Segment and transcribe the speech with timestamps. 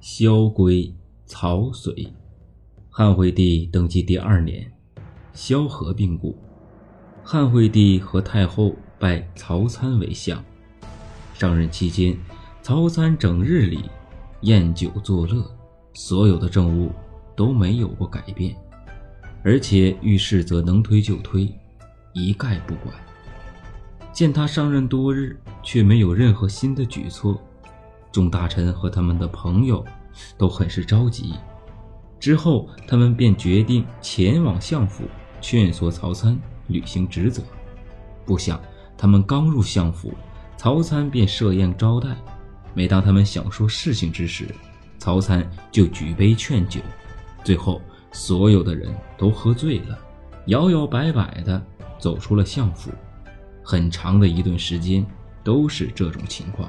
[0.00, 0.94] 萧规
[1.26, 2.12] 曹随。
[2.88, 4.70] 汉惠帝登基第二年，
[5.32, 6.36] 萧何病故，
[7.24, 10.42] 汉惠帝和太后拜曹参为相。
[11.34, 12.16] 上任期间，
[12.62, 13.90] 曹参整日里
[14.42, 15.44] 宴酒作乐，
[15.94, 16.92] 所有的政务
[17.36, 18.56] 都没有过改变，
[19.42, 21.52] 而且遇事则能推就推，
[22.12, 22.94] 一概不管。
[24.12, 27.40] 见他上任多日，却没有任何新的举措，
[28.18, 29.84] 众大臣和他们的朋友
[30.36, 31.34] 都很是着急。
[32.18, 35.04] 之后，他们便决定前往相府
[35.40, 36.36] 劝说曹参
[36.66, 37.40] 履行职责。
[38.26, 38.60] 不想，
[38.96, 40.12] 他们刚入相府，
[40.56, 42.08] 曹参便设宴招待。
[42.74, 44.52] 每当他们想说事情之时，
[44.98, 46.80] 曹参就举杯劝酒。
[47.44, 49.96] 最后，所有的人都喝醉了，
[50.46, 51.64] 摇摇摆摆地
[52.00, 52.90] 走出了相府。
[53.62, 55.06] 很长的一段时间
[55.44, 56.68] 都是这种情况。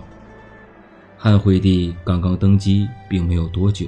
[1.21, 3.87] 汉惠帝刚刚登基，并没有多久，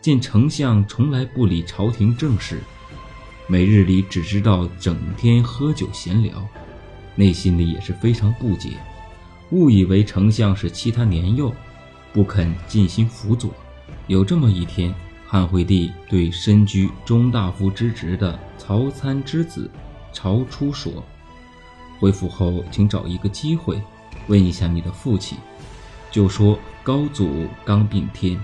[0.00, 2.60] 见丞相从来不理朝廷政事，
[3.48, 6.46] 每日里只知道整天喝酒闲聊，
[7.16, 8.70] 内心里也是非常不解，
[9.50, 11.52] 误以为丞相是欺他年幼，
[12.12, 13.50] 不肯尽心辅佐。
[14.06, 14.94] 有这么一天，
[15.26, 19.68] 汉惠帝对身居中大夫之职的曹参之子
[20.12, 21.02] 曹初说。
[21.98, 23.82] 回府后，请找一个机会
[24.28, 25.36] 问一下你的父亲，
[26.14, 28.40] 就说高祖刚并天，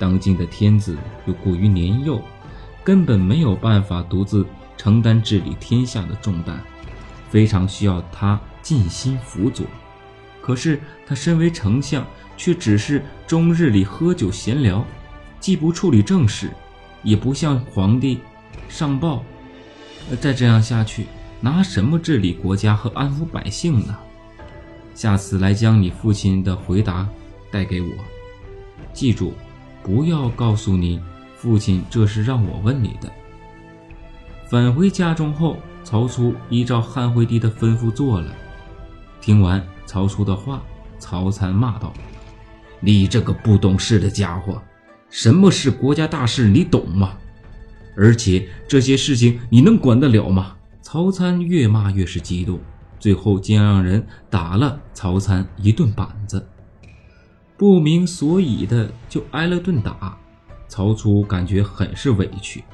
[0.00, 2.20] 当今的天子又过于年幼，
[2.82, 4.44] 根本没有办法独自
[4.76, 6.60] 承担治理天下的重担，
[7.30, 9.64] 非常需要他尽心辅佐。
[10.42, 12.04] 可是他身为丞相，
[12.36, 14.84] 却只是终日里喝酒闲聊，
[15.38, 16.50] 既不处理政事，
[17.04, 18.18] 也不向皇帝
[18.68, 19.22] 上报。
[20.20, 21.06] 再这样下去。
[21.40, 23.96] 拿什么治理国家和安抚百姓呢？
[24.94, 27.08] 下次来将你父亲的回答
[27.50, 27.88] 带给我。
[28.92, 29.32] 记住，
[29.82, 31.00] 不要告诉你
[31.36, 33.10] 父亲这是让我问你的。
[34.48, 38.32] 返回家中后，曹初依照汉惠帝的吩咐做了。
[39.20, 40.62] 听完曹初的话，
[40.98, 41.92] 曹参骂道
[42.78, 44.62] ：“你这个不懂事的家伙，
[45.10, 47.16] 什么是国家大事，你懂吗？
[47.96, 52.60] 而且这些事情你能管得了吗？”曹参越骂越是激动，
[53.04, 56.42] 最后竟让人打了曹参一顿板子，
[57.54, 60.18] 不明所以的就挨了顿打。
[60.68, 62.64] 曹初感觉很是委屈，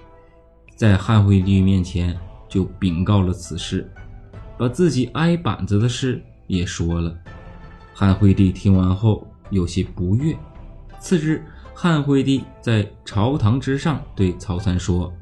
[0.76, 2.16] 在汉惠帝面前
[2.48, 3.92] 就禀告了此事，
[4.56, 7.12] 把自己挨板子的事也说了。
[7.92, 10.32] 汉惠帝听完后有些不悦。
[11.00, 15.12] 次日，汉惠帝在朝堂之上对曹参说：“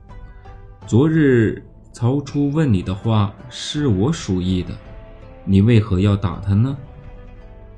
[0.87, 4.73] 昨日。”曹初问你的话是我属意的，
[5.51, 6.77] 你为何要打他呢？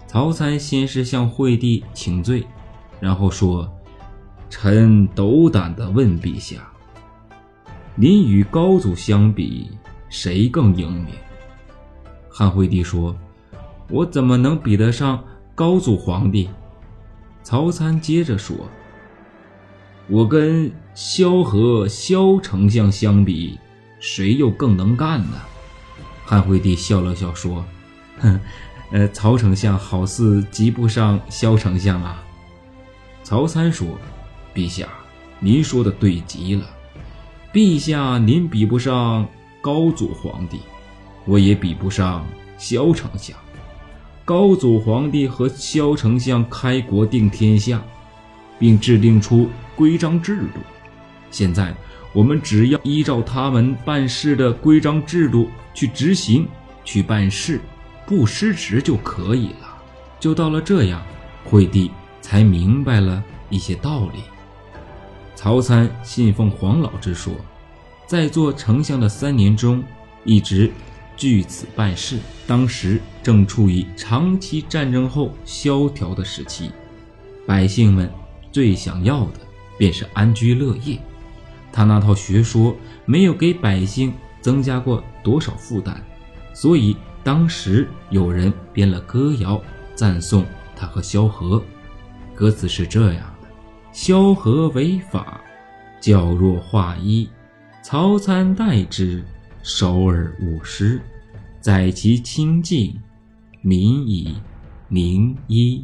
[0.08, 2.44] 曹参先是向惠帝请罪，
[2.98, 3.70] 然后说
[4.50, 6.68] ：“臣斗胆地问陛下，
[7.94, 9.70] 您与高祖相比，
[10.08, 11.14] 谁更英明？”
[12.28, 13.16] 汉惠帝说
[13.88, 15.22] ：“我怎么能比得上
[15.54, 16.48] 高祖皇帝？”
[17.44, 18.56] 曹参接着说
[20.10, 23.56] ：“我跟萧何萧丞相相比。”
[24.02, 25.36] 谁又更能干呢？
[26.30, 27.64] 汉惠帝笑了笑说
[28.20, 28.40] ：“哼，
[28.92, 32.22] 呃，曹丞相好似及不上萧丞相啊。”
[33.24, 33.98] 曹参说
[34.54, 34.86] ：“陛下，
[35.40, 36.64] 您说的对极了。
[37.52, 39.26] 陛下，您比不上
[39.60, 40.60] 高祖皇帝，
[41.24, 42.24] 我也比不上
[42.56, 43.36] 萧丞相。
[44.24, 47.82] 高祖皇帝和萧丞相开国定天下，
[48.56, 50.60] 并制定出规章制度，
[51.32, 51.76] 现在呢。”
[52.12, 56.48] 我们只要依照他们办事的规章制度去执行、
[56.84, 57.60] 去办事，
[58.06, 59.78] 不失职就可以了。
[60.18, 61.00] 就到了这样，
[61.44, 64.24] 惠帝才明白了一些道理。
[65.36, 67.32] 曹参信奉黄老之说，
[68.06, 69.82] 在做丞相的三年中，
[70.24, 70.70] 一直
[71.16, 72.18] 据此办事。
[72.46, 76.72] 当时正处于长期战争后萧条的时期，
[77.46, 78.10] 百姓们
[78.50, 79.40] 最想要的
[79.78, 80.98] 便是安居乐业。
[81.80, 84.12] 他那套学说没有给百姓
[84.42, 85.96] 增加过多少负担，
[86.52, 86.94] 所以
[87.24, 89.58] 当时有人编了歌谣
[89.94, 90.44] 赞颂
[90.76, 91.62] 他和萧何。
[92.34, 93.48] 歌词是这样的：
[93.92, 95.40] 萧何为法，
[96.02, 97.26] 教若画一；
[97.82, 99.24] 曹参代之，
[99.62, 101.00] 守而勿失。
[101.62, 102.94] 在其清净，
[103.62, 104.36] 民以
[104.88, 105.82] 宁一。